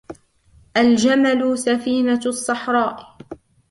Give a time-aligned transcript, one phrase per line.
[0.77, 3.17] الجمل سفينة الصحراء